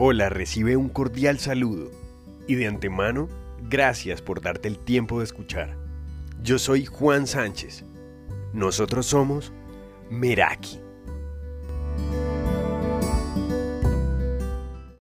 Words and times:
Hola, 0.00 0.28
recibe 0.28 0.76
un 0.76 0.88
cordial 0.88 1.40
saludo 1.40 1.90
y 2.46 2.54
de 2.54 2.68
antemano, 2.68 3.28
gracias 3.68 4.22
por 4.22 4.40
darte 4.40 4.68
el 4.68 4.78
tiempo 4.78 5.18
de 5.18 5.24
escuchar. 5.24 5.76
Yo 6.40 6.60
soy 6.60 6.86
Juan 6.86 7.26
Sánchez. 7.26 7.84
Nosotros 8.52 9.06
somos 9.06 9.52
Meraki. 10.08 10.78